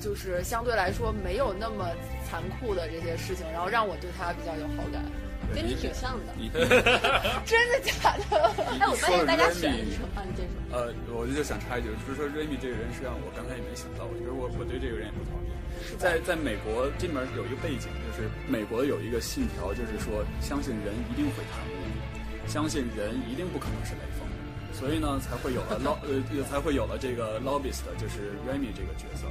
[0.00, 1.88] 就是相对来说没有那么
[2.28, 5.02] 残酷的这些事情，然后让我对他比较有好感。
[5.54, 6.34] 跟你挺像的，
[7.46, 8.50] 真的假的？
[8.82, 10.10] 哎，我发现大家说选什么？
[10.26, 10.74] 你这是什么？
[10.74, 15.54] 呃，我就想插一句，就是说 Remy 这个人，实际上我刚才也没想到，我觉得我我对这个人也不讨厌。
[16.02, 21.78] 在在美国这里面有一个背景，就是美国有一个信条，就是说相信人一定会贪污，
[22.50, 24.25] 相信人一定不可能是雷锋，
[24.78, 29.26] 所以呢才会有了 lo 呃才会有了这个 lobbyist，就是 Remy 这个角色。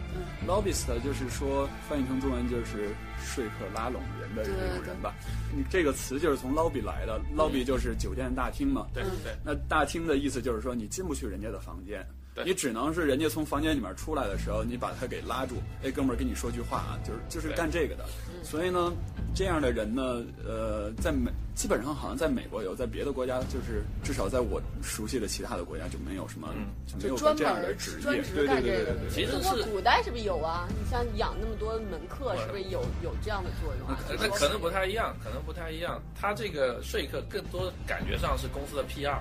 [0.47, 5.13] lobbyist 就是说翻译成中文就是说客拉拢人的这种人吧。
[5.55, 8.88] 你这个词就是从 lobby 来的，lobby 就是酒店大厅嘛。
[8.93, 15.56] 对对，那大厅的意思就是说，你进不去人家的房间，对你只能是人家从房间里面出来的时候，你把他给拉住。
[15.84, 18.06] 哎，哥们儿，跟你说句话啊，就是就是干这个的。
[18.43, 18.91] 所以呢，
[19.34, 28.02] 这样的人呢，呃，在美基本上好像在美国有，在别的国家就是至少在我熟悉的其他的国家就没有什么，嗯就没有这样的职业。
[28.02, 29.10] 专职对对干这个对对对对。
[29.10, 30.67] 其实中国是古代是不是有啊？
[30.69, 33.98] 你像养那么多门客，是不是有有这样的作用啊？
[34.19, 36.02] 那可能不太一样，可能不太一样。
[36.19, 39.17] 他这个说客更多感觉上是公司的 PR，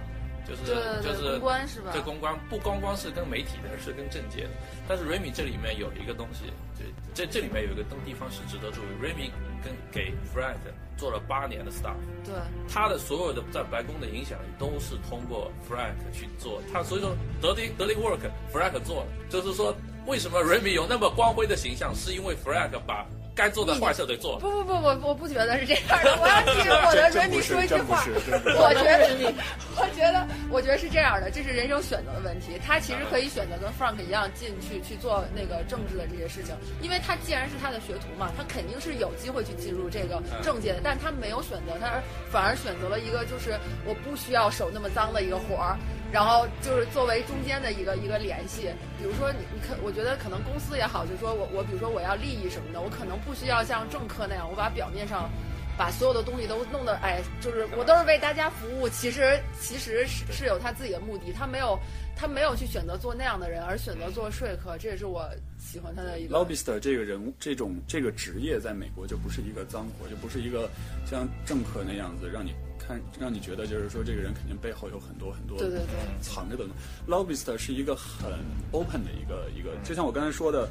[0.47, 4.51] 就是就是公关是吧对公关不光光是跟媒体的，是跟政界的。
[4.87, 8.87] 但是 Remy 这里面有一个东西，对，这这里面有一个东地方是值得注意。
[9.03, 9.31] Remy
[9.65, 10.57] 跟给 Frank
[10.97, 12.35] 做了八年的 staff，对，
[12.69, 18.21] 他的所有的在白宫的影响力都是通过 Frank 去做，他所以说 dirty dirty work
[18.53, 19.75] Frank 做了，就是说
[20.07, 24.39] 为什么 Remy 有那么光辉的形象，是因为 Frank 把该做的坏事得做。
[24.39, 26.19] 不不不，我我不觉得是这样的。
[26.21, 28.05] 我要替我的真 Remy 不是说一句话
[28.45, 29.33] 我觉得，
[29.77, 32.59] 我觉得，我觉得是这样的，这是人生选择的问题。
[32.65, 45.77] 他其实可以选择跟 Frank 一样进去去做那个政治的这些事情，因为他既然是他的学徒嘛，他肯定是有机会去进入这个政界的，但他没有选择，他反而选择了一个就是我不需要手那么脏的一个活儿。
[46.15, 55.29] 然后就是作为中间的一个一个联系，比如说你你可，我觉得可能公司也好，就是说我我比如说我要利益什么的，我可能不需要像政客那样，我把表面上
[55.77, 61.77] 把所有的东西都弄得哎，就是我都是为大家服务，其实其实是是有他自己的目的，他没有
[62.15, 66.39] 他没有去选择做那样的人，而选择做说客，这也是我喜欢他的一个。
[66.39, 70.71] lobbyist 这个人，这种这个职业在美国就不是一个脏活，就不是一个
[71.05, 72.55] 像政客那样子让你
[72.87, 75.87] 看，让你觉得就是说这个人肯定背后有很多很多对对对
[76.21, 76.73] 藏着的东西。
[77.11, 78.33] lobbyist 是一个很
[78.73, 80.69] open 的一个一个，就像我刚才说的，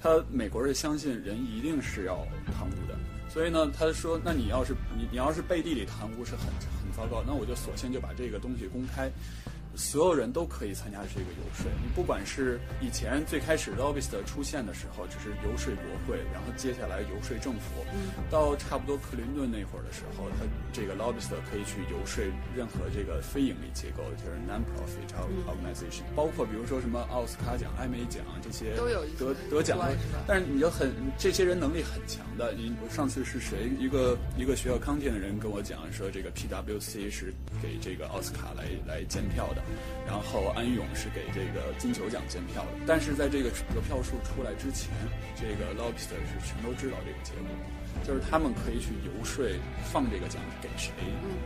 [0.00, 2.94] 他美国人相信人一定是要贪污的，
[3.28, 6.46] 所以呢，他说，那你要是你你要是背地里贪污是很
[6.82, 9.10] 很糟糕，那我就索性就把这个东西公开。
[9.76, 17.84] 所有人都可以参加这个游说，你不管是以前最开始 lobbyist 出现的时候，只是游说国会，然后接下来游说政府，
[18.30, 25.10] 到差不多克林顿那会儿的时候，他这个 lobbyist 可以去游说任何这个非盈利机构，就是 non-profit
[25.46, 32.52] organization，、包括比如说什么奥斯卡奖、艾美奖这些都有一些得得奖的关是吧，但是你就很这些人能力很强的。
[32.52, 33.70] 你我上次是谁？
[33.78, 37.32] 一个一个学校康健的人跟我讲说，这个 PWC 是
[37.62, 39.62] 给这个奥斯卡来来监票的，
[40.06, 42.84] 然后安永是给这个金球奖监票的。
[42.86, 44.90] 但是在这个得票数出来之前，
[45.34, 47.48] 这个 lobbyist 是全都知道这个结果。
[48.02, 49.46] 就是他们可以去游说
[49.86, 50.90] 放这个奖给谁，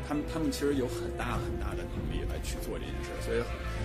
[0.09, 3.39] 他们他们其实有很大很大的能力来去做这件事，所以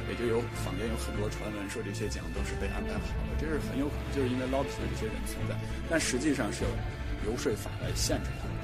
[0.08, 5.60] 也就有坊间有很多传闻说这些奖都是被安排好的，这是很有可能就是因为 lobbyist 这些人存在，
[5.92, 6.72] 但实际上是有
[7.28, 8.56] 游说法来限制他们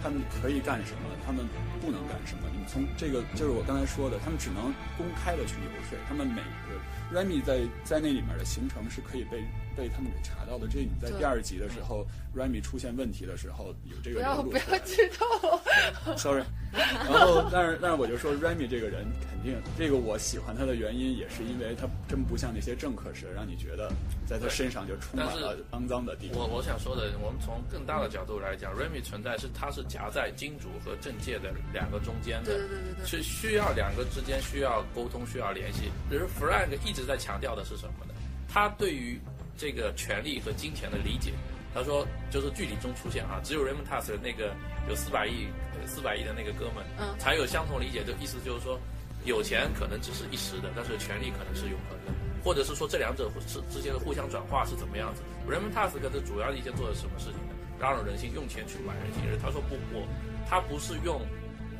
[0.00, 1.44] 他们可以干什么，他们
[1.78, 2.48] 不能干什么。
[2.50, 5.98] 你们从这个就是我刚才说的，他们只能公开的去游说。
[6.08, 6.80] 他们每个
[7.12, 9.44] Remy 在在那里面的行程是可以被
[9.76, 10.66] 被他们给查到的。
[10.66, 14.20] 这你在第二集的时候，Remy 出现问题的时候有这个。
[14.20, 16.16] 不要不要剧透。
[16.16, 16.42] Sorry。
[16.72, 23.90] 然后，但是但是我就说 Remy 这个人肯定，这个我喜欢他的原因也是因为他真不像那些政客似的，让你觉得
[24.26, 26.38] 在他身上就充满了肮脏的地方。
[26.38, 35.90] 我我想说的，我们从更大的角度来讲，Remy 存在是他是夹在金主和政界的两个中间的，对对对对，是需要两个之间需要沟通、需要联系。
[36.08, 38.14] 比如 Frank 一直在强调的是什么呢？
[38.48, 39.20] 他对于
[39.56, 41.32] 这个权力和金钱的理解，
[41.74, 44.54] 他说就是剧里中出现啊，只有 Raymond Tusk 那个
[44.88, 45.48] 有四百亿。
[45.86, 48.04] 四百亿的那个哥们，嗯，才有相同理解。
[48.04, 48.78] 就意思就是说，
[49.24, 52.12] 有钱可能只是一时的，但是权力可能是永恒的，
[52.44, 57.54] 或者是说这两者是之间的互相转化是怎么样子？Raymond Tusk 的主要意见做的什么事情呢？
[57.80, 59.22] 拉拢人心，用钱去买人心。
[59.40, 60.04] 他说不，我
[60.48, 61.20] 他不是用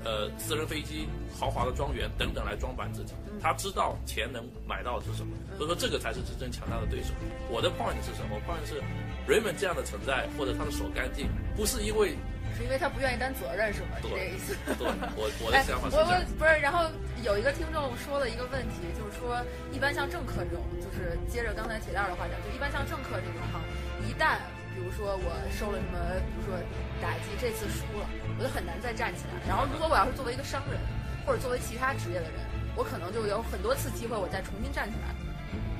[0.04, 7.14] 呃私人飞机、豪华的庄园等等来装扮自己，他知道钱能买到的是什么，所以说这个才是真正强大的对手。
[7.50, 8.82] 我的 point 是什么？point 是
[9.26, 12.16] Raymond 这样的存在，或者他的手干净，不是因为。
[12.56, 14.00] 是因为他不愿意担责任，是吗？
[14.02, 14.56] 是这个意思。
[14.80, 16.24] 对，我 我的想法是这样。
[16.34, 16.90] 不是，然后
[17.22, 19.38] 有一个听众说了一个问题，就是说，
[19.70, 23.60] 一般像政客这种，就是接着刚才铁蛋儿的话讲，就一般像政客这种哈，
[24.02, 24.42] 一旦
[24.78, 26.54] 比如说我受了什么，比如说
[27.02, 28.06] 打击，这次输了，
[28.38, 29.34] 我就很难再站起来。
[29.46, 30.78] 然后如果我要是作为一个商人，
[31.26, 32.38] 或者作为其他职业的人，
[32.76, 35.10] 我可能就有很多次机会，我再重新站起来。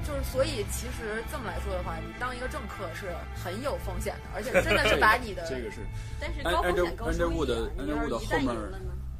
[0.02, 5.78] 就是，所以其实这么来说的话，你当一个政客是很有风险的，而且真的是把你的 这个是。
[6.18, 7.34] 但是高风险高收益。
[7.78, 8.56] Underwood 后面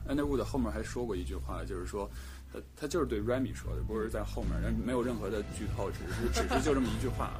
[0.09, 2.11] ，Underwood 后面还说过一句话，就是说，
[2.53, 7.33] 他他就是对 Remy 说的，不是在后面，没有任何的剧透，只是只是就这么一句话。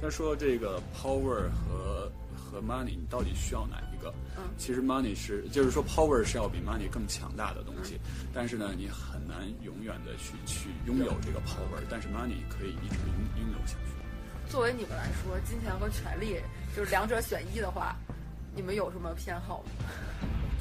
[0.00, 4.12] 他说这个 power 和和 money，你到底需要哪一个？
[4.56, 8.00] 其实 money 是，就是说 power 是要比 money 更强大的东西，
[8.32, 14.50] 但是呢，你很难永远的去去拥有这个 power，但是 money 可以一直拥拥有下去。
[14.50, 16.40] 作为你们来说，金钱和权力
[16.74, 17.94] 就是两者选一的话，
[18.54, 19.70] 你们有什么偏好吗？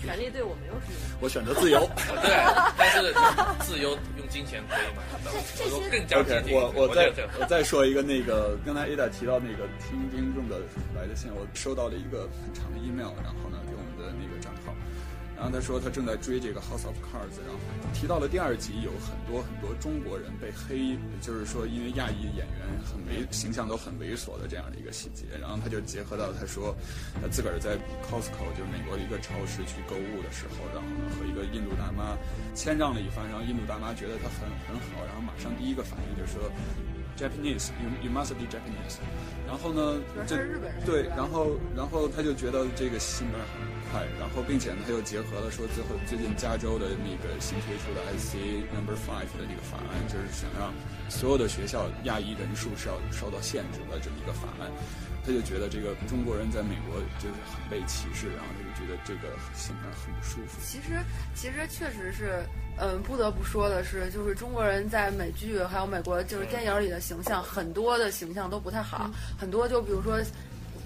[0.02, 1.18] 权利对我没有什么。
[1.20, 1.80] 我选择自由。
[2.22, 2.30] 对，
[2.78, 3.14] 但是
[3.66, 5.04] 自由用金钱可以吗？
[5.56, 6.54] 这些更加 OK。
[6.54, 10.60] 我我再我再说一个那个，刚才 Ada 提到那个听听众的
[10.96, 13.58] 来的信，我收到了一个很长的 email，然后呢。
[15.38, 17.62] 然后他说他正在追这个《House of Cards》，然后
[17.93, 25.26] 提到了第二集有很多很多中国人被黑，就是说因为亚裔演员很猥形象都很猥琐的这样的一个细节。
[25.39, 26.76] 然后他就结合到他说
[27.21, 27.78] 他自个儿在
[28.10, 32.17] Costco 就是美国的一个超市去购物的时候，然后呢和一个印度大妈
[32.58, 36.50] 谦让了一番，然后印度大妈觉得他很很好，然后马上第一个反应就是说
[37.13, 38.97] Japanese，you you must be Japanese。
[39.45, 40.36] 然后呢，这
[40.84, 43.77] 对，然后然后他就觉得这个心里很。
[43.91, 50.73] 快，然后并且呢，他又结合了说最后最近加州的那个新推出的 IC Number Five 的那个法案，就是想让
[51.10, 54.71] 所有的学校亚裔人数是要受到限制的这么一个法案，
[55.26, 60.60] 他就觉得这个中国人在美国就是很被歧视，然后他就觉得这个心里很不舒服。
[60.63, 61.00] 其实
[61.36, 62.43] 其实确实是，
[62.78, 70.19] 嗯，不得不说的是，就是中国人在美剧还有美国就是电影里的形象，很多的形象都不太好，很多就比如说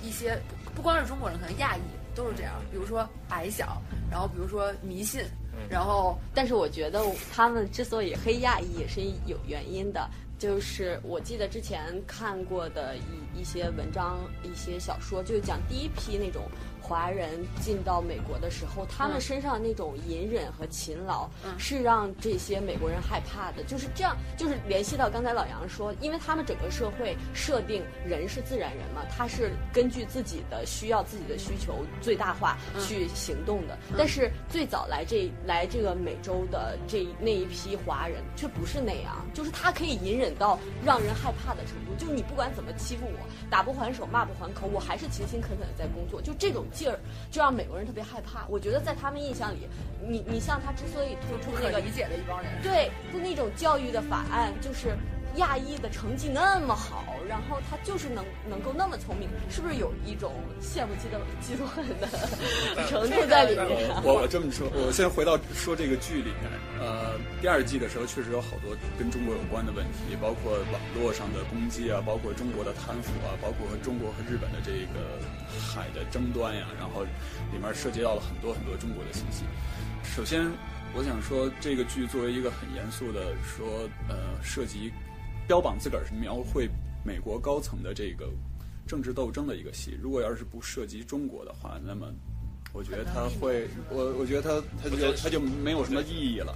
[0.03, 0.39] 一些
[0.75, 1.81] 不光是中国人，可能亚裔。
[2.15, 5.21] 都是这样，比如说矮小，然后比如说迷信，
[5.69, 16.43] 然后，但是我觉得他们之所以黑亚裔也是有原因的，就是我记得之前看过的一一些文章、一些小说，就是讲第一批那种。
[16.91, 17.30] 华人
[17.62, 23.63] 进到美国的时候，他们身上那种隐忍和勤劳，是让这些美国人害怕的。
[23.63, 33.77] 就是这样，就是联系到刚才老杨说，因为他们整个社会设定人是自然人嘛，他是根据自己的需要、自己的需求最大化去行动的。
[33.97, 41.95] 但是最早来这来这个美洲的这那一批华人却不是那样，就是他可以隐忍到让人害怕的程度。
[41.97, 46.21] 就你不管怎么欺负我，打不还手，骂不还口，我还是勤勤恳恳的在工作。
[46.21, 46.65] 就这种。
[46.82, 48.48] 劲儿就让美国人特别害怕。
[48.50, 49.67] 我觉得在他们印象里，
[50.02, 54.98] 你你像他之所以推出那个理解的一帮人，对，就那种教育的法案，就是
[55.36, 62.06] 亚裔的成绩那么好，然后他就是能能够那么聪明，是不是有一种羡慕嫉妒嫉妒恨的
[62.89, 63.88] 程度在里面？
[64.04, 75.23] 我我这么说，我先回到说这个剧里面，呃，第二季的时候确实有好多跟中国有关的问题，包括网络上的攻击啊，包括中国的贪腐啊，包括和中国和日本的这个。
[75.73, 79.44] 海的争端呀，然后里面涉及到了很多很多中国的信息。
[80.04, 80.50] 首先，
[80.96, 83.67] 我想说，这个剧作为一个很严肃的说，
[84.08, 84.92] 呃，涉及
[85.48, 86.69] 标榜自个儿是描绘
[87.04, 88.29] 美国高层的这个
[88.87, 89.97] 政治斗争的一个戏。
[90.02, 92.08] 如果要是不涉及中国的话，那么
[92.73, 96.56] 我觉得它会，我我觉得它它就它就没有什么意义了。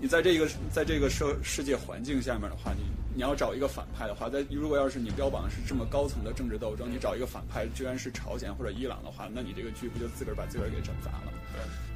[0.00, 2.82] 你在这个在这个社世界环境下面的话，你
[3.14, 11.32] 你要找一个反派的话，在如果要是你标榜的是这么高层的政治斗争，你找一个反派居然是朝鲜或者伊朗的话，那你这个剧不就自个儿把自个儿给整砸了？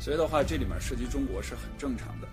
[0.01, 2.26] 所以的话，这里面涉及中国是很正常的。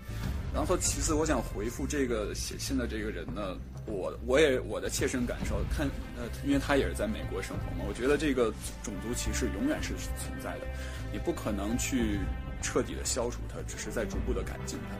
[0.54, 5.86] 然后其次，我想回复这个写信的这个人呢，我我也我的切身感受，看
[6.16, 10.66] 呃，因为他也是在美国生活嘛，我觉得这个种族歧视永远是存在的。
[11.12, 12.18] 你不可能去
[12.60, 14.96] 彻底的消除它，只是在逐步的改进它。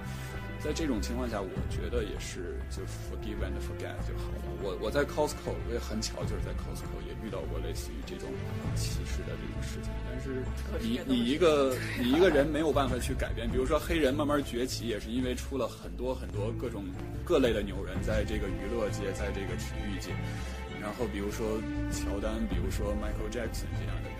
[0.63, 4.43] 在这种情况下，我觉得也是就 forgive and forget 就好了。
[4.61, 8.29] 我我在 Costco 我也很巧，就是在 Costco 也遇到过类似于这种
[8.75, 9.91] 歧视的这种事情。
[10.11, 10.43] 但是
[10.81, 13.49] 你你一个你一个人没有办法去改变。
[13.49, 16.85] 比如说黑人慢慢崛起，也是因为出了很多很多各种
[17.25, 20.11] 各类的牛人，在这个娱乐界，在这个体育界。
[20.81, 24.19] 然后比如说乔丹，比如说 Michael Jackson 这样的人，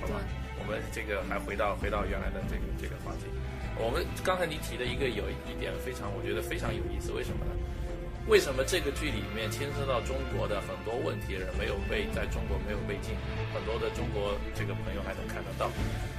[0.00, 0.20] 好吧。
[0.64, 3.26] 我们这个还回到回到原来的这个这个话题，
[3.82, 7.50] 我们刚才你提的一个有一点非常，我觉得非常有意思，为什么呢？
[8.28, 13.18] 为什么这个剧里面牵涉到中国的很多问题人没有被在中国没有被禁，
[13.52, 15.68] 很多的中国这个朋友还能看得到。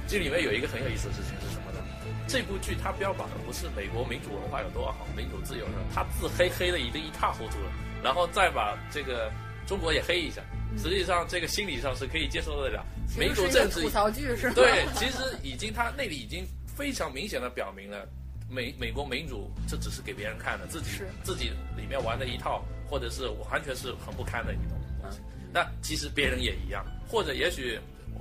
[0.06, 1.80] 这里面有一个很有意思的事情是什么呢？
[2.28, 7.72] 这部剧它标榜的不是美国民主文化有多好，民主自由的，它自黑黑的已经一塌糊涂了，
[8.04, 9.32] 然后再把这个
[9.66, 10.42] 中国也黑一下。
[10.76, 12.84] 实际上，这个心理上是可以接受得了。
[13.16, 14.54] 民主政治吐槽剧是吧？
[14.60, 16.44] 对，其实已经他那里已经
[16.74, 18.06] 非常明显的表明了，
[18.50, 25.18] 美美国民主这只是给别人看的，自己自己里面玩的一套，或者是完全是很不堪的一种东西。
[25.52, 27.78] 那其实别人也一样，或者也许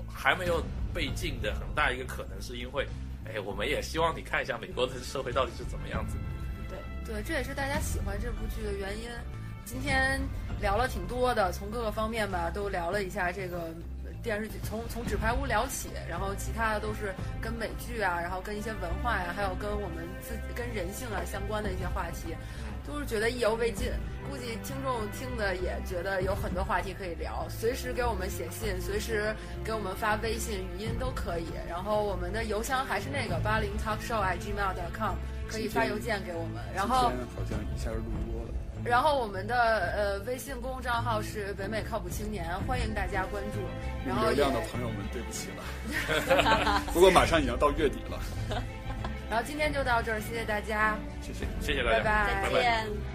[0.08, 2.88] 还没有被禁的很大一个可能是因为，
[3.26, 6.16] 哎，我们也希望你看一下美国的社会到底是怎么样子。
[6.70, 6.78] 对
[7.16, 9.10] 对，这也是大家喜欢这部剧的原因。
[9.66, 10.22] 今天
[10.62, 13.74] 聊了挺多的，从各个方面吧都聊了一下这个
[14.24, 22.34] 电视剧，从从纸牌屋聊起，然后其他的都是跟美剧啊，然后跟一些文化呀，还有跟我们自己跟人性啊相关的一些话题，
[22.88, 23.92] 都是觉得意犹未尽。
[24.30, 31.48] 估计听众听的也觉得有很多话题可以聊，随时给我们写信，随时给我们发微信、语音都可以。
[31.68, 35.16] 然后我们的邮箱还是那个八零 talkshow@gmail.com，
[35.50, 36.64] 可以发邮件给我们。
[36.74, 38.33] 然后好像一下录多了。
[38.84, 39.56] 然后我们的
[39.96, 43.60] 呃微信公众账号是北美靠谱青年，欢迎大家关注。
[44.06, 46.84] 然后流量的朋友们，对不起了。
[46.94, 48.20] 不过马上也要到月底了。
[49.30, 50.96] 然后今天就到这儿，谢谢大家。
[51.22, 53.13] 谢谢，谢谢大家，拜拜，再见。